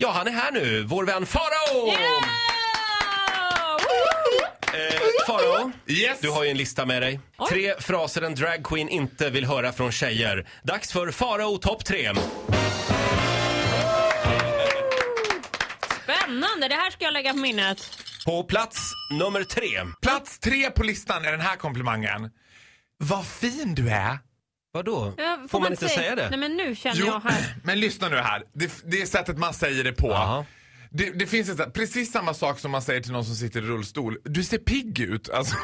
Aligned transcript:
Ja, 0.00 0.10
han 0.12 0.26
är 0.26 0.30
här 0.32 0.52
nu, 0.52 0.82
vår 0.84 1.04
vän 1.04 1.26
Farao! 1.26 1.88
Eh, 4.62 5.00
Farao, 5.26 5.72
Yes! 5.86 6.20
du 6.20 6.30
har 6.30 6.44
ju 6.44 6.50
en 6.50 6.56
lista 6.56 6.86
med 6.86 7.02
dig. 7.02 7.20
Tre 7.48 7.74
fraser 7.80 8.22
en 8.22 8.34
dragqueen 8.34 8.88
inte 8.88 9.30
vill 9.30 9.44
höra 9.44 9.72
från 9.72 9.92
tjejer. 9.92 10.48
Dags 10.62 10.92
för 10.92 11.10
Farao 11.10 11.58
topp 11.58 11.84
tre. 11.84 12.12
Spännande, 16.02 16.68
det 16.68 16.74
här 16.74 16.90
ska 16.90 17.04
jag 17.04 17.12
lägga 17.12 17.32
på 17.32 17.38
minnet. 17.38 17.90
På 18.26 18.44
plats 18.44 18.78
nummer 19.10 19.44
tre. 19.44 19.68
Plats 20.02 20.38
tre 20.38 20.70
på 20.70 20.82
listan 20.82 21.24
är 21.24 21.30
den 21.32 21.40
här 21.40 21.56
komplimangen. 21.56 22.30
Vad 22.98 23.26
fin 23.26 23.74
du 23.74 23.88
är. 23.90 24.18
Vadå? 24.72 25.14
Ja, 25.16 25.38
Får 25.48 25.60
man 25.60 25.72
inte 25.72 25.88
säga 25.88 26.14
det? 26.16 26.30
Nej 26.30 26.38
men 26.38 26.56
nu 26.56 26.74
känner 26.76 27.06
jag 27.06 27.20
här. 27.20 27.54
men 27.64 27.80
lyssna 27.80 28.08
nu 28.08 28.16
här. 28.16 28.42
Det, 28.52 28.72
det 28.84 29.02
är 29.02 29.06
sättet 29.06 29.38
man 29.38 29.54
säger 29.54 29.84
det 29.84 29.92
på. 29.92 30.08
Jaha. 30.08 30.44
Det, 30.90 31.10
det 31.18 31.26
finns 31.26 31.48
ett, 31.48 31.72
precis 31.74 32.12
samma 32.12 32.34
sak 32.34 32.58
som 32.58 32.70
man 32.70 32.82
säger 32.82 33.00
till 33.00 33.12
någon 33.12 33.24
som 33.24 33.34
sitter 33.34 33.60
i 33.60 33.64
rullstol. 33.64 34.18
Du 34.24 34.44
ser 34.44 34.58
pigg 34.58 35.00
ut. 35.00 35.30
Alltså, 35.30 35.56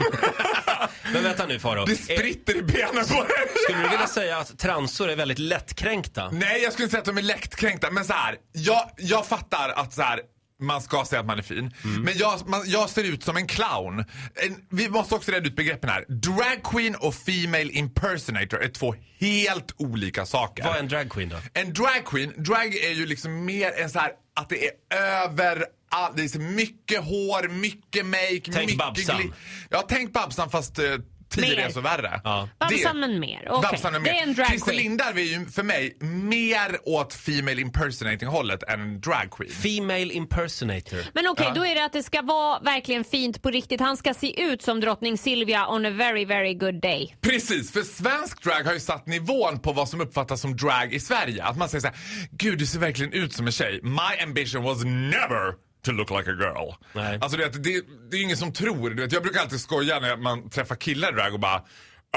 Men 1.13 1.23
vänta 1.23 1.47
nu 1.47 1.59
Farao. 1.59 1.85
det 1.87 1.97
spritter 1.97 2.57
i 2.57 2.63
benen 2.63 3.05
på 3.07 3.23
dig. 3.23 3.31
Skulle 3.65 3.83
du 3.83 3.89
vilja 3.89 4.07
säga 4.07 4.39
att 4.39 4.59
transor 4.59 5.09
är 5.11 5.17
väldigt 5.17 5.39
lättkränkta? 5.39 6.31
Nej, 6.31 6.63
jag 6.63 6.73
skulle 6.73 6.85
inte 6.85 6.91
säga 6.91 7.01
att 7.01 7.07
de 7.07 7.19
är 7.19 7.23
lättkränkta. 7.23 7.91
Men 7.91 8.05
så 8.05 8.13
här, 8.13 8.37
jag, 8.53 8.91
jag 8.97 9.27
fattar 9.27 9.69
att 9.69 9.93
så 9.93 10.03
här, 10.03 10.21
man 10.61 10.83
ska 10.83 11.05
säga 11.05 11.21
att 11.21 11.27
man 11.27 11.39
är 11.39 11.43
fin. 11.43 11.75
Mm. 11.85 12.03
Men 12.03 12.15
jag, 12.17 12.49
man, 12.49 12.63
jag 12.67 12.91
ser 12.91 13.05
ut 13.05 13.25
som 13.25 13.37
en 13.37 13.47
clown. 13.47 13.99
En, 14.35 14.57
vi 14.71 14.89
måste 14.89 15.15
också 15.15 15.33
reda 15.33 15.47
ut 15.47 15.57
begreppen 15.57 15.91
här. 15.91 16.05
Drag 16.09 16.63
queen 16.65 16.95
och 16.95 17.15
female 17.15 17.71
impersonator 17.73 18.63
är 18.63 18.69
två 18.69 18.95
helt 19.21 19.75
olika 19.77 20.27
saker. 20.27 20.65
Vad 20.65 20.77
är 20.77 20.81
en 20.81 20.89
dragqueen 20.89 21.29
då? 21.29 21.37
En 21.53 21.73
drag 21.73 22.05
queen, 22.05 22.33
drag 22.37 22.75
är 22.75 22.93
ju 22.93 23.07
liksom 23.07 23.45
mer 23.45 23.73
en 23.81 23.91
så 23.91 23.99
här 23.99 24.13
att 24.35 24.49
det 24.49 24.67
är 24.67 24.73
över 24.97 25.65
all, 25.89 26.13
det 26.17 26.35
är 26.35 26.39
mycket 26.39 27.05
hår, 27.05 27.49
mycket 27.49 28.07
make, 28.07 28.41
Tänk 28.45 28.57
mycket 28.57 28.79
Babsan. 28.79 29.35
Ja, 29.71 29.85
tänk 29.89 30.13
Babsan 30.13 30.51
fast 30.51 30.79
eh, 30.79 30.85
tio 31.31 31.57
Mer. 31.57 31.57
resor 31.57 31.81
värre. 31.81 32.21
Ja. 32.25 32.49
Babsan 32.61 33.21
mer. 33.21 33.47
Okej, 33.51 33.69
Babsan 33.71 33.93
men 33.93 34.03
det 34.03 34.13
mer. 34.13 34.19
är 34.19 34.23
en 34.23 34.35
drag 34.35 34.47
Christer. 34.49 34.73
Lindarw 34.73 35.21
är 35.21 35.25
ju 35.39 35.47
för 35.47 35.63
mig 35.63 35.97
mer 36.01 36.79
åt 36.89 37.15
female 37.15 37.61
impersonating 37.61 38.29
hållet 38.29 38.63
än 38.63 38.81
en 38.81 39.01
drag 39.01 39.31
queen. 39.31 39.53
Female 39.53 40.13
impersonator. 40.15 40.99
Men 41.15 41.27
okej, 41.29 41.47
Ja. 41.49 41.55
då 41.55 41.67
är 41.67 41.75
det 41.75 41.85
att 41.85 41.93
det 41.93 42.03
ska 42.03 42.23
vara 42.23 42.61
verkligen 42.61 43.05
fint 43.05 43.43
på 43.43 43.51
riktigt. 43.51 43.81
Han 43.81 43.97
ska 43.97 44.15
se 44.15 44.43
ut 44.43 44.63
som 44.63 44.81
drottning 44.81 45.19
Silvia 45.19 45.69
on 45.69 45.87
a 45.87 45.91
very, 45.91 46.25
very 46.25 46.55
good 46.55 46.81
day. 46.81 47.17
Precis, 47.21 47.73
för 47.73 47.83
svensk 47.83 48.43
drag 48.43 48.63
har 48.65 48.73
ju 48.73 48.81
satt 48.81 49.07
nivån 49.07 49.59
på 49.59 49.73
vad 49.73 49.89
som 49.89 50.01
uppfattas 50.01 50.41
som 50.41 50.57
drag 50.57 50.93
i 50.93 51.01
Sverige. 51.01 51.45
Att 51.45 51.57
man 51.57 51.69
säger 51.69 51.81
så 51.81 51.87
här, 51.87 51.97
gud 52.31 52.59
du 52.59 52.67
ser 52.67 52.79
verkligen 52.79 53.13
ut 53.13 53.33
som 53.33 53.47
en 53.47 53.53
tjej. 53.53 53.81
My 53.83 54.23
ambition 54.23 54.63
was 54.63 54.85
never 54.85 55.55
to 55.85 55.93
look 55.93 56.11
like 56.11 56.31
a 56.31 56.35
girl. 56.35 56.73
Nej. 56.93 57.19
Alltså 57.21 57.39
du 57.39 57.45
vet, 57.45 57.65
det, 57.65 57.83
det 58.11 58.17
är 58.17 58.23
ingen 58.23 58.37
som 58.37 58.53
tror. 58.53 58.91
Du 58.91 59.03
vet, 59.03 59.13
jag 59.13 59.23
brukar 59.23 59.41
alltid 59.41 59.61
skoja 59.61 60.01
när 60.01 60.17
man 60.17 60.51
träffar 60.51 60.77
killar 60.77 61.09
i 61.09 61.13
drag 61.13 61.35
och 61.35 61.41
bara 61.41 61.59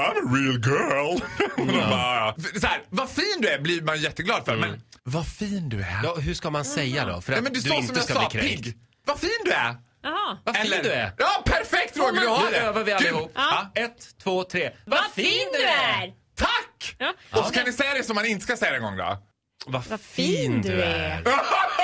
a 0.00 0.34
real 0.34 0.58
girl. 0.66 1.20
och 1.56 1.66
de 1.66 1.90
bara, 1.90 2.34
så 2.60 2.66
här, 2.66 2.82
vad 2.90 3.10
fin 3.10 3.36
du 3.40 3.48
är 3.48 3.58
blir 3.60 3.82
man 3.82 4.00
jätteglad 4.00 4.44
för. 4.44 4.56
Men 4.56 4.82
vad 5.02 5.26
fin 5.26 5.68
du 5.68 5.80
är. 5.80 6.00
Ja, 6.04 6.14
hur 6.14 6.34
ska 6.34 6.50
man 6.50 6.64
säga 6.64 7.04
då? 7.06 7.20
För 7.20 7.30
Nej, 7.32 7.38
att 7.38 7.44
men 7.44 7.52
du, 7.52 7.60
du 7.60 7.74
inte 7.74 8.00
ska 8.00 8.14
sa, 8.14 8.28
bli 8.28 8.40
kränkt. 8.40 8.76
Vad 9.06 9.18
fin 9.20 9.30
du 9.44 9.50
är. 9.52 9.76
Jaha. 10.02 10.38
Vad 10.44 10.56
fin 10.56 10.72
Eller- 10.72 10.82
du 10.82 10.90
är. 10.90 11.12
Ja, 11.18 11.42
perfekt 11.46 11.96
Roger, 11.96 12.20
du 12.20 12.26
har 12.26 12.44
Nu 12.44 12.50
det. 12.50 12.56
övar 12.58 12.84
vi 12.84 12.92
allihop. 12.92 13.32
Ja. 13.34 13.70
Ett, 13.74 14.18
två, 14.22 14.44
tre. 14.44 14.70
Vad 14.84 15.04
fin 15.14 15.48
du 15.52 15.62
är! 15.66 16.12
Tack! 16.36 16.96
Ja. 16.98 17.14
Och 17.30 17.44
så 17.46 17.52
kan 17.52 17.64
ni 17.64 17.72
säga 17.72 17.94
det 17.94 18.02
som 18.02 18.14
man 18.14 18.26
inte 18.26 18.44
ska 18.44 18.56
säga 18.56 18.70
det 18.70 18.76
en 18.76 18.82
gång 18.82 18.96
då. 18.96 19.18
Vad 19.66 19.84
Vad 19.86 20.00
fin 20.00 20.62
du 20.62 20.82
är. 20.82 21.22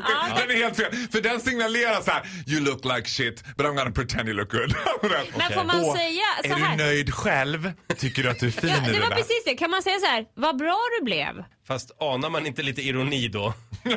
Titti! 0.00 0.40
Den 0.46 0.50
är 0.50 0.54
helt 0.64 0.76
fel. 0.76 0.92
För 1.12 1.20
den 1.20 1.40
signalerar 1.40 2.00
så 2.00 2.10
här: 2.10 2.22
You 2.46 2.60
look 2.60 2.84
like 2.84 3.08
shit 3.08 3.44
but 3.56 3.66
I'm 3.66 3.74
gonna 3.76 3.90
pretend 3.90 4.28
you 4.28 4.36
look 4.36 4.50
good. 4.52 4.74
Men 5.38 5.52
får 5.52 5.64
man 5.64 5.80
Åh, 5.84 5.96
säga 5.96 6.22
så 6.44 6.48
Är 6.52 6.54
du 6.56 6.62
här? 6.62 6.76
nöjd 6.76 7.14
själv? 7.14 7.72
Tycker 7.96 8.22
du 8.22 8.28
att 8.30 8.40
du 8.40 8.46
är 8.46 8.50
fin 8.50 8.70
Ja, 8.70 8.92
det 8.92 9.00
var 9.00 9.08
där? 9.10 9.16
precis 9.16 9.44
det. 9.44 9.54
Kan 9.54 9.70
man 9.70 9.82
säga 9.82 9.98
så 9.98 10.06
här? 10.06 10.24
Vad 10.34 10.56
bra 10.58 10.78
du 10.98 11.04
blev. 11.04 11.44
Fast 11.68 11.90
anar 12.00 12.30
man 12.30 12.46
inte 12.46 12.62
lite 12.62 12.82
ironi 12.82 13.28
då? 13.28 13.54
Men 13.82 13.92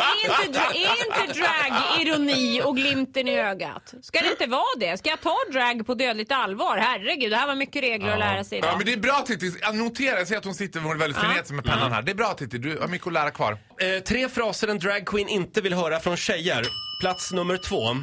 är 0.00 0.44
inte, 0.46 0.58
är 0.58 1.22
inte 1.24 1.32
drag 1.40 2.00
ironi 2.00 2.62
och 2.64 2.76
glimten 2.76 3.28
i 3.28 3.38
ögat? 3.40 3.94
Ska 4.02 4.20
det 4.20 4.30
inte 4.30 4.46
vara 4.46 4.62
det? 4.80 4.98
Ska 4.98 5.08
jag 5.10 5.20
ta 5.20 5.36
drag 5.52 5.86
på 5.86 5.94
dödligt 5.94 6.32
allvar? 6.32 6.76
Herregud, 6.76 7.30
det 7.32 7.36
här 7.36 7.46
var 7.46 7.54
mycket 7.54 7.82
regler 7.82 8.12
att 8.12 8.18
lära 8.18 8.44
sig 8.44 8.58
Ja 8.58 8.64
idag. 8.66 8.76
men 8.76 8.86
det 8.86 8.92
är 8.92 8.96
bra 8.96 9.24
Titti. 9.26 9.52
Jag 9.60 9.76
noterar, 9.76 10.18
jag 10.18 10.28
ser 10.28 10.36
att 10.38 10.44
hon 10.44 10.54
sitter 10.54 10.80
hon 10.80 10.92
är 10.92 10.96
väldigt 10.96 11.18
frenetisk 11.22 11.50
med 11.50 11.64
pennan 11.64 11.92
här. 11.92 12.02
Det 12.02 12.10
är 12.10 12.14
bra 12.14 12.34
Titti, 12.34 12.58
du 12.58 12.78
har 12.78 12.88
mycket 12.88 13.06
att 13.06 13.12
lära 13.12 13.30
kvar. 13.30 13.58
Eh, 13.84 14.00
tre 14.02 14.28
fraser 14.28 14.68
en 14.68 14.78
dragqueen 14.78 15.28
inte 15.28 15.60
vill 15.60 15.72
höra 15.74 16.00
från 16.00 16.16
tjejer. 16.16 16.66
Plats 17.00 17.32
nummer 17.32 17.56
två. 17.56 17.96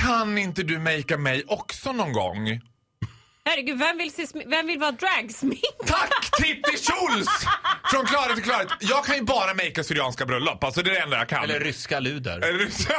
Kan 0.00 0.38
inte 0.38 0.62
du 0.62 0.78
makea 0.78 1.16
mig 1.18 1.44
också 1.46 1.92
någon 1.92 2.12
gång? 2.12 2.60
Herregud, 3.44 3.78
vem 3.78 3.98
vill, 3.98 4.12
se, 4.12 4.26
vem 4.46 4.66
vill 4.66 4.78
vara 4.78 4.92
dragsminkad? 4.92 5.86
Tack 5.86 6.30
Titti 6.42 6.70
Schultz! 6.70 7.46
Från 7.90 8.06
klarhet 8.06 8.34
till 8.34 8.44
klarhet. 8.44 8.68
Jag 8.80 9.04
kan 9.04 9.16
ju 9.16 9.22
bara 9.22 9.54
makea 9.54 9.84
syrianska 9.84 10.26
bröllop. 10.26 10.64
Alltså 10.64 10.82
det 10.82 10.90
är 10.90 10.94
det 10.94 11.00
enda 11.00 11.16
jag 11.18 11.28
kan. 11.28 11.44
Eller 11.44 11.60
ryska 11.60 12.00
luder. 12.00 12.40
Det 12.40 12.70
så? 12.72 12.92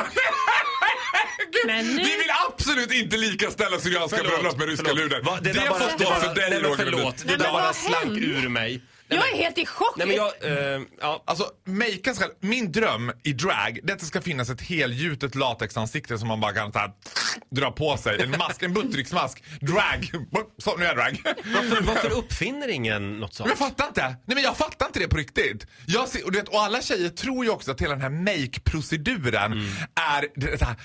Gud, 1.52 1.66
Men 1.68 1.86
nu- 1.88 2.04
Vi 2.04 2.18
vill 2.18 2.32
absolut 2.50 2.94
inte 2.94 3.18
likaställa 3.18 3.80
syrianska 3.80 4.18
Förlåt, 4.18 4.34
bröllop 4.40 4.58
med 4.58 4.68
ryska 4.68 4.86
förlåt. 4.86 5.04
luder. 5.04 5.22
Va, 5.22 5.40
det 5.42 5.54
där 5.54 5.62
får 5.62 5.80
bara- 5.80 5.90
stå 5.90 6.14
det 6.14 6.20
för 6.22 6.36
dig 6.36 6.62
Roger 6.62 6.76
Förlåt, 6.76 7.24
det 7.28 7.36
där 7.36 7.52
bara 7.52 7.74
slank 7.74 8.18
ur 8.18 8.50
mig. 8.50 8.82
Nej, 9.10 9.20
Jag 9.20 9.26
men- 9.32 9.40
är 9.40 9.44
helt 9.44 9.58
i 9.58 9.66
chock. 9.66 9.94
Nej 9.98 10.08
men 10.08 10.16
jag, 10.16 10.28
eh, 10.76 10.82
ja. 11.02 11.24
Alltså, 11.28 11.46
makea 11.66 12.14
ska, 12.14 12.26
min 12.40 12.72
dröm 12.72 13.12
i 13.24 13.34
drag, 13.34 13.80
det 13.84 13.92
är 13.92 13.94
att 13.94 14.00
det 14.00 14.06
ska 14.06 14.22
finnas 14.22 14.50
ett 14.50 14.62
helgjutet 14.62 15.36
latexansikte 15.36 16.18
som 16.18 16.28
man 16.28 16.40
bara 16.40 16.54
kan 16.54 16.72
så 16.72 16.80
här, 16.80 16.92
dra 17.52 17.72
på 17.72 17.98
sig. 17.98 18.22
En 18.22 18.30
mask, 18.32 18.64
en 18.64 18.74
buttricksmask. 18.74 19.44
Drag. 19.62 20.12
Så, 20.58 20.78
nu 20.78 20.84
är 20.84 20.88
jag 20.88 20.98
drag. 20.98 21.22
Varför, 21.46 21.82
varför 21.84 22.10
uppfinner 22.18 22.68
ingen 22.68 23.20
något 23.20 23.34
sånt? 23.34 23.48
Men 23.48 23.58
jag 23.60 23.68
fattar 23.70 23.88
inte. 23.88 24.02
Nej 24.08 24.36
men 24.36 24.44
jag 24.44 24.58
fattar 24.58 24.86
inte 24.86 25.00
det 25.00 25.08
på 25.08 25.18
riktigt. 25.18 25.68
Jag 25.86 26.08
ser, 26.08 26.26
och, 26.26 26.32
du 26.32 26.38
vet, 26.40 26.50
och 26.50 26.62
alla 26.62 26.82
tjejer 26.82 27.10
tror 27.10 27.46
ju 27.46 27.52
också 27.52 27.72
att 27.72 27.82
hela 27.82 27.92
den 27.96 28.02
här 28.02 28.10
make-proceduren 28.10 29.52
är 29.96 30.40
det 30.40 30.62
här. 30.66 30.76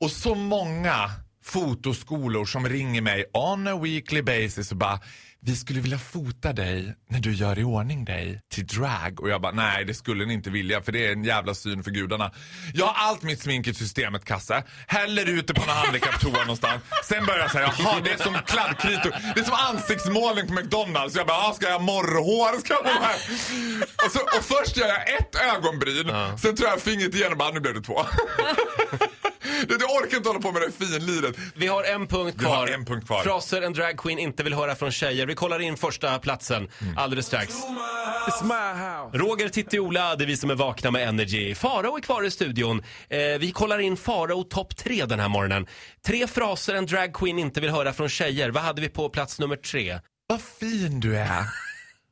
Och 0.00 0.10
så 0.10 0.34
många 0.34 1.10
fotoskolor 1.44 2.44
som 2.44 2.68
ringer 2.68 3.00
mig 3.00 3.24
on 3.32 3.66
a 3.68 3.78
weekly 3.82 4.22
basis 4.22 4.70
och 4.70 4.76
bara 4.76 5.00
vi 5.40 5.56
skulle 5.56 5.80
vilja 5.80 5.98
fota 5.98 6.52
dig 6.52 6.94
när 7.08 7.20
du 7.20 7.32
gör 7.32 7.58
i 7.58 7.64
ordning 7.64 8.04
dig 8.04 8.40
till 8.54 8.66
drag. 8.66 9.20
Och 9.20 9.28
jag 9.28 9.40
bara, 9.40 9.52
nej 9.52 9.84
det 9.84 9.94
skulle 9.94 10.24
ni 10.24 10.34
inte 10.34 10.50
vilja 10.50 10.82
för 10.82 10.92
det 10.92 11.06
är 11.06 11.12
en 11.12 11.24
jävla 11.24 11.54
syn 11.54 11.82
för 11.84 11.90
gudarna. 11.90 12.32
Jag 12.74 12.86
har 12.86 13.08
allt 13.08 13.22
mitt 13.22 13.40
smink 13.40 13.66
i 13.66 13.74
systemet 13.74 14.24
Kasse. 14.24 14.64
Häller 14.86 15.28
ut 15.28 15.46
det 15.46 15.54
på 15.54 15.66
någon 15.66 15.76
handikapptoa 15.76 16.40
någonstans. 16.40 16.82
Sen 17.04 17.26
börjar 17.26 17.40
jag 17.40 17.50
säga, 17.50 17.74
jaha 17.78 18.00
det 18.04 18.10
är 18.10 18.16
som 18.16 18.34
kladdkritor. 18.46 19.14
Det 19.34 19.40
är 19.40 19.44
som 19.44 19.54
ansiktsmålning 19.54 20.46
på 20.46 20.52
McDonalds. 20.52 21.14
Så 21.14 21.20
jag 21.20 21.26
bara, 21.26 21.52
ska 21.52 21.66
jag 21.66 21.72
ha 21.72 21.80
morrhår? 21.80 22.60
Ska 22.60 22.74
jag 22.74 22.82
ha 22.82 23.14
och, 24.06 24.12
så, 24.12 24.18
och 24.18 24.44
först 24.44 24.76
gör 24.76 24.88
jag 24.88 25.14
ett 25.18 25.34
ögonbryn. 25.34 26.38
Sen 26.38 26.56
tror 26.56 26.68
jag 26.68 26.80
fingret 26.80 27.14
igen 27.14 27.32
och 27.32 27.38
bara, 27.38 27.50
nu 27.50 27.60
blev 27.60 27.74
det 27.74 27.82
två. 27.82 28.00
det, 29.68 29.76
jag 29.80 29.90
orkar 30.02 30.16
inte 30.16 30.28
hålla 30.28 30.40
på 30.40 30.52
med 30.52 30.62
det 30.62 30.86
finliret. 30.86 31.36
Vi 31.54 31.66
har 31.66 31.84
en 31.84 32.06
punkt 32.06 32.36
Vi 32.38 32.44
har 32.44 32.66
kvar. 32.66 32.74
en 32.74 32.84
punkt 32.84 33.06
kvar. 33.06 33.22
Fraser 33.22 33.62
en 33.62 33.72
dragqueen 33.72 34.18
inte 34.18 34.42
vill 34.42 34.54
höra 34.54 34.74
från 34.74 34.92
tjejer. 34.92 35.26
Vi 35.26 35.34
kollar 35.34 35.60
in 35.60 35.76
första 35.76 36.18
platsen 36.18 36.68
Mm. 36.80 36.98
alldeles 36.98 37.26
strax. 37.26 37.54
Roger, 39.12 39.48
Titti, 39.48 39.78
Ola, 39.78 40.16
det 40.16 40.24
är 40.24 40.26
vi 40.26 40.36
som 40.36 40.50
är 40.50 40.54
vakna 40.54 40.90
med 40.90 41.08
Energy. 41.08 41.54
Farao 41.54 41.96
är 41.96 42.00
kvar 42.00 42.22
i 42.24 42.30
studion. 42.30 42.82
Eh, 43.08 43.18
vi 43.40 43.52
kollar 43.54 43.78
in 43.78 43.96
Farao 43.96 44.42
topp 44.42 44.76
tre 44.76 45.04
den 45.04 45.20
här 45.20 45.28
morgonen. 45.28 45.66
Tre 46.06 46.26
fraser 46.26 46.74
en 46.74 46.86
dragqueen 46.86 47.38
inte 47.38 47.60
vill 47.60 47.70
höra 47.70 47.92
från 47.92 48.08
tjejer. 48.08 48.50
Vad 48.50 48.62
hade 48.62 48.80
vi 48.80 48.88
på 48.88 49.08
plats 49.08 49.38
nummer 49.38 49.56
tre? 49.56 49.98
Vad 50.28 50.40
fin 50.60 51.00
du 51.00 51.16
är. 51.18 51.44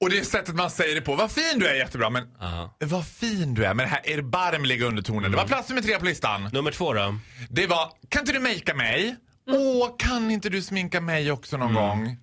Och 0.00 0.10
det 0.10 0.18
är 0.18 0.24
sättet 0.24 0.54
man 0.54 0.70
säger 0.70 0.94
det 0.94 1.00
på. 1.00 1.14
Vad 1.16 1.30
fin 1.32 1.58
du 1.58 1.66
är 1.68 1.74
jättebra 1.74 2.10
men 2.10 2.24
Ja. 2.40 2.76
vad 2.80 3.06
fin 3.06 3.54
du 3.54 3.64
är 3.64 3.74
med 3.74 3.86
den 3.86 3.90
här 3.92 4.10
erbarmliga 4.18 4.86
undertonen. 4.86 5.30
Det 5.30 5.36
var 5.36 5.46
plats 5.46 5.68
nummer 5.68 5.82
tre 5.82 5.98
på 5.98 6.04
listan. 6.04 6.50
Nummer 6.52 6.70
två 6.70 6.92
då? 6.92 7.18
Det 7.50 7.66
var, 7.66 7.92
kan 8.08 8.20
inte 8.20 8.32
du 8.32 8.38
makea 8.40 8.74
mig? 8.74 9.16
Åh, 9.50 9.94
kan 9.98 10.30
inte 10.30 10.48
du 10.48 10.62
sminka 10.62 11.00
mig 11.00 11.32
också 11.32 11.56
någon 11.56 11.74
gång? 11.74 12.16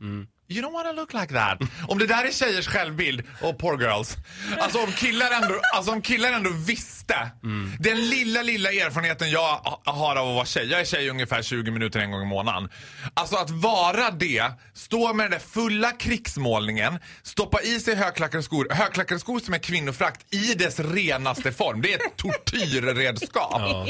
You 0.51 0.61
don't 0.61 0.73
wanna 0.73 0.91
look 0.91 1.13
like 1.13 1.33
that. 1.33 1.59
Om 1.87 1.97
det 1.97 2.07
där 2.07 2.25
är 2.25 2.31
tjejers 2.31 2.67
självbild, 2.67 3.23
och 3.41 3.57
poor 3.59 3.81
girls. 3.81 4.17
Alltså 4.59 4.79
om 4.79 4.91
killar 4.91 5.31
ändå, 5.31 5.61
alltså, 5.73 5.91
om 5.91 6.01
killar 6.01 6.31
ändå 6.31 6.49
visste. 6.49 7.31
Mm. 7.43 7.71
Den 7.79 8.09
lilla, 8.09 8.41
lilla 8.41 8.71
erfarenheten 8.71 9.31
jag 9.31 9.79
har 9.85 10.15
av 10.15 10.29
att 10.29 10.35
vara 10.35 10.45
tjej. 10.45 10.67
Jag 10.71 10.81
är 10.81 10.85
tjej 10.85 11.09
ungefär 11.09 11.41
20 11.41 11.71
minuter 11.71 11.99
en 11.99 12.11
gång 12.11 12.21
i 12.21 12.25
månaden. 12.25 12.69
Alltså 13.13 13.35
att 13.35 13.49
vara 13.49 14.11
det, 14.11 14.43
stå 14.73 15.13
med 15.13 15.23
den 15.23 15.31
där 15.31 15.39
fulla 15.39 15.91
krigsmålningen, 15.91 16.99
stoppa 17.23 17.61
i 17.61 17.79
sig 17.79 17.95
högklackade 17.95 18.43
skor. 18.43 18.67
Högklackade 18.71 19.19
skor 19.19 19.39
som 19.39 19.53
är 19.53 19.59
kvinnofrakt 19.59 20.33
i 20.33 20.53
dess 20.53 20.79
renaste 20.79 21.51
form. 21.51 21.81
Det 21.81 21.93
är 21.93 21.97
ett 21.97 22.17
tortyrredskap. 22.17 23.61
Ja. 23.61 23.87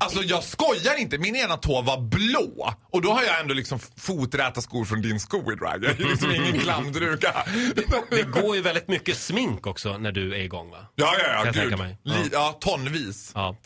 Alltså 0.00 0.22
jag 0.22 0.44
skojar 0.44 0.96
inte, 1.00 1.18
min 1.18 1.36
ena 1.36 1.56
tå 1.56 1.82
var 1.82 2.00
blå. 2.00 2.74
Och 2.92 3.02
då 3.02 3.12
har 3.12 3.22
jag 3.22 3.40
ändå 3.40 3.54
liksom 3.54 3.78
foträta 3.96 4.60
skor 4.60 4.84
från 4.84 5.02
din 5.02 5.20
sko 5.20 5.52
i 5.52 5.54
drag. 5.54 5.84
Jag 5.84 6.00
är 6.00 6.04
liksom 6.08 6.30
ingen 6.30 6.58
klamdruka. 6.60 7.44
Det 8.10 8.22
går 8.22 8.56
ju 8.56 8.62
väldigt 8.62 8.88
mycket 8.88 9.16
smink 9.18 9.66
också 9.66 9.98
när 9.98 10.12
du 10.12 10.34
är 10.34 10.38
igång 10.40 10.70
va? 10.70 10.78
Ja, 10.94 11.14
ja, 11.18 11.44
ja, 11.44 11.50
gud. 11.52 11.78
mig. 11.78 11.98
Li- 12.04 12.28
ja, 12.32 12.58
tonvis. 12.60 13.32
Ja. 13.34 13.56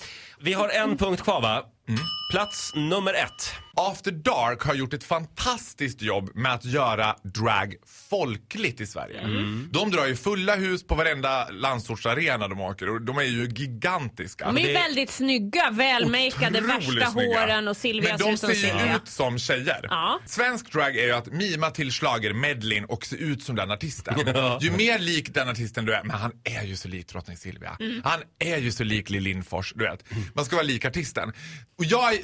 Vi 0.41 0.53
har 0.53 0.69
en 0.69 0.97
punkt 0.97 1.23
kvar 1.23 1.41
va? 1.41 1.63
Mm. 1.89 2.01
Plats 2.33 2.73
nummer 2.75 3.15
ett. 3.15 3.53
After 3.81 4.11
Dark 4.11 4.63
har 4.63 4.75
gjort 4.75 4.95
ett 4.95 5.05
fantastiskt 5.05 6.03
jobb 6.03 6.31
med 6.35 6.53
att 6.55 6.65
göra 6.65 7.17
drag 7.23 7.75
folkligt 8.11 8.81
i 8.81 8.87
Sverige. 8.87 9.21
Mm. 9.21 9.69
De 9.73 9.91
drar 9.91 10.07
ju 10.07 10.17
fulla 10.17 10.55
hus 10.57 10.87
på 10.87 10.95
varenda 10.95 11.49
landsortsarena 11.49 12.49
de 12.49 12.61
åker 12.61 12.89
och 12.91 13.03
de 13.03 13.19
är 13.19 13.23
ju 13.23 13.49
gigantiska. 13.49 14.45
De 14.53 14.59
är 14.59 14.67
det- 14.67 14.73
väldigt 14.75 15.11
snygga, 15.11 15.71
välmakeade, 15.71 16.61
värsta 16.61 17.11
snygga. 17.11 17.39
håren 17.41 17.69
och 17.69 17.77
Silvia 17.77 18.11
Men 18.11 18.19
ser 18.19 18.25
de 18.27 18.33
ut 18.35 18.41
som 18.41 18.49
ser 18.49 18.55
ju 18.57 18.61
Silvia. 18.63 18.97
ut 18.97 19.09
som 19.09 19.39
tjejer. 19.39 19.81
Ja. 19.91 20.21
Svensk 20.27 20.73
drag 20.73 20.97
är 20.97 21.05
ju 21.07 21.13
att 21.13 21.27
mima 21.27 21.71
till 21.71 21.93
slager 21.93 22.33
medlin 22.35 22.85
och 22.85 23.07
se 23.07 23.17
ut 23.17 23.43
som 23.43 23.57
den 23.57 23.71
artisten. 23.71 24.15
Ju 24.61 24.71
mer 24.71 24.99
lik 24.99 25.35
den 25.35 25.49
artisten 25.49 25.85
du 25.85 25.95
är, 25.95 26.03
men 26.05 26.17
han 26.17 26.33
är 26.45 26.63
ju 26.63 26.77
så 26.77 26.89
lik 26.89 27.09
drottning 27.09 27.37
Silvia. 27.37 27.77
Mm. 27.81 28.01
Han 28.05 28.21
är 28.39 28.59
ju 28.59 28.73
så 28.73 28.85
lik 28.85 29.11
Lill 29.11 29.23
Lindfors, 29.23 29.73
du 29.77 29.85
vet. 29.85 30.05
Man 30.35 30.45
ska 30.45 30.57
vara 30.57 30.67
lik 30.67 30.85
artisten. 30.85 31.33
Och 31.79 31.85
jag, 31.85 32.15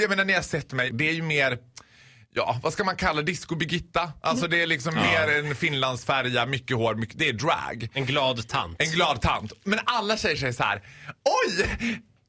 jag 0.00 0.08
menar 0.10 0.24
när 0.24 0.34
jag 0.34 0.44
sett 0.44 0.72
mig, 0.72 0.85
det 0.92 1.08
är 1.08 1.12
ju 1.12 1.22
mer 1.22 1.58
Ja, 2.34 2.60
vad 2.62 2.72
ska 2.72 2.84
man 2.84 2.96
kalla 2.96 3.22
Disco 3.22 3.54
Birgitta? 3.56 4.12
Alltså 4.22 4.46
det 4.48 4.62
är 4.62 4.66
liksom 4.66 4.94
mer 4.94 5.38
en 5.38 5.54
finlandsfärja, 5.56 6.46
mycket 6.46 6.76
hår, 6.76 6.94
mycket, 6.94 7.18
det 7.18 7.28
är 7.28 7.32
drag. 7.32 7.88
En 7.94 8.06
glad 8.06 8.48
tant. 8.48 8.76
En 8.82 8.90
glad 8.90 9.20
tant. 9.22 9.52
Men 9.64 9.78
alla 9.84 10.16
tjejer 10.16 10.36
säger 10.36 10.52
så 10.52 10.62
här: 10.62 10.82
oj! 11.46 11.62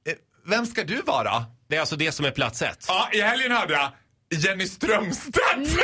eh, 0.07 0.13
Vem 0.45 0.65
ska 0.65 0.83
du 0.83 1.01
vara? 1.01 1.45
Det 1.69 1.75
är 1.75 1.80
alltså 1.80 1.95
det 1.95 2.12
som 2.12 2.25
är 2.25 2.31
plats 2.31 2.62
ett. 2.62 2.86
Ja, 2.88 3.09
i 3.13 3.21
helgen 3.21 3.51
hörde 3.51 3.74
jag 3.74 3.92
Jenny 4.44 4.68
Strömstedt. 4.68 5.38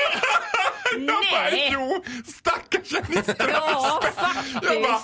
jag 0.93 1.07
bara, 1.31 1.43
Nej. 1.43 1.69
jo, 1.73 2.03
stackars 2.27 2.91
Jenny 2.91 3.05
Strömstedt. 3.21 3.39
Ja, 3.53 4.03
Jag 4.63 4.81
bara, 4.83 5.01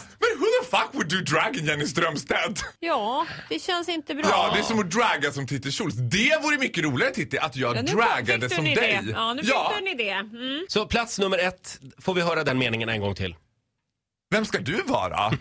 do 1.10 1.16
drag 1.16 1.58
in 1.58 1.66
Jenny 1.66 1.88
Strömstedt? 1.88 2.64
Ja, 2.80 3.26
det 3.50 3.60
känns 3.60 3.90
inte 3.90 4.16
bra. 4.16 4.26
Ja, 4.30 4.52
det 4.54 4.60
är 4.60 4.64
som 4.64 4.80
att 4.80 4.92
dragga 4.92 5.32
som 5.32 5.48
Titti 5.48 5.72
Schultz. 5.72 5.98
Det 5.98 6.44
vore 6.44 6.58
mycket 6.58 6.84
roligare 6.84 7.14
Titti, 7.14 7.38
att 7.38 7.56
jag 7.56 7.78
Ja, 7.78 7.82
du 7.82 8.50
som 8.50 8.66
dig. 8.66 9.02
Ja, 9.14 9.34
nu 9.34 9.42
fick 9.44 9.54
du 9.54 9.78
en 9.78 9.88
idé. 9.88 10.10
Mm. 10.10 10.66
Så 10.68 10.86
plats 10.86 11.20
nummer 11.20 11.38
ett, 11.38 11.80
får 12.02 12.14
vi 12.14 12.22
höra 12.22 12.44
den 12.44 12.58
meningen 12.58 12.90
en 12.90 13.02
gång 13.02 13.16
till? 13.16 13.36
Vem 14.32 14.46
ska 14.46 14.60
du 14.60 14.82
vara? 14.82 15.28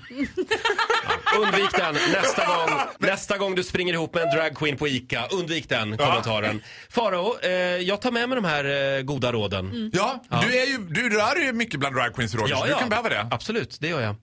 Undvik 1.39 1.71
den 1.77 1.95
nästa 1.95 2.47
gång, 2.47 2.81
nästa 2.99 3.39
gång 3.39 3.55
du 3.55 3.65
springer 3.65 3.93
ihop 3.95 4.15
med 4.15 4.23
en 4.23 4.31
dragqueen 4.37 4.77
på 4.77 4.89
ICA. 4.89 5.27
Undvik 5.31 5.69
den 5.69 5.97
kommentaren. 5.97 6.63
Farao, 6.91 7.39
eh, 7.43 7.51
jag 7.77 8.01
tar 8.01 8.11
med 8.11 8.29
mig 8.29 8.37
de 8.37 8.45
här 8.45 8.97
eh, 8.97 9.03
goda 9.03 9.33
råden. 9.33 9.67
Mm. 9.67 9.91
Ja, 9.95 10.23
Du, 10.43 10.59
är 10.59 10.67
ju, 10.67 10.79
du 10.79 11.09
rör 11.09 11.37
ju 11.37 11.53
mycket 11.53 11.81
bland 11.81 11.97
drag 11.97 12.15
queens 12.15 12.35
Roger, 12.35 12.57
så 12.57 12.67
du 12.67 12.75
kan 12.75 12.89
behöva 12.89 13.09
det. 13.09 13.29
Absolut, 13.31 13.77
det 13.81 13.89
gör 13.89 14.01
jag. 14.01 14.17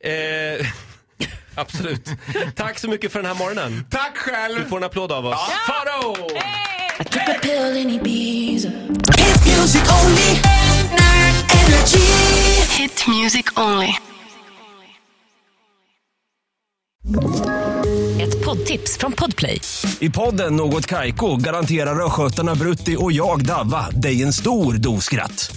Eh, 0.00 0.66
absolut. 1.54 2.08
Tack 2.56 2.78
så 2.78 2.88
mycket 2.88 3.12
för 3.12 3.18
den 3.22 3.26
här 3.26 3.38
morgonen. 3.38 3.86
Tack 3.90 4.16
själv! 4.16 4.58
Du 4.58 4.64
får 4.64 4.76
en 4.76 4.84
applåd 4.84 5.12
av 5.12 5.26
oss. 5.26 5.50
Farao! 5.66 6.14
Took 6.98 7.28
a 7.28 7.34
pill 7.42 7.76
in 7.76 7.90
Ibiza. 7.90 8.68
Hit 8.68 9.46
music 9.56 9.82
only. 10.04 10.40
Energy. 11.50 11.98
Hit 12.78 13.06
music 13.08 13.46
only. 13.56 13.94
Ett 18.20 18.44
poddtips 18.44 18.98
från 18.98 19.12
Podplay. 19.12 19.60
I 20.00 20.10
podden 20.10 20.56
Något 20.56 20.86
Kaiko 20.86 21.36
garanterar 21.36 22.06
östgötarna 22.06 22.54
Brutti 22.54 22.96
och 22.98 23.12
jag, 23.12 23.46
Davva, 23.46 23.90
dig 23.90 24.22
en 24.22 24.32
stor 24.32 24.74
dos 24.74 25.04
skratt. 25.04 25.56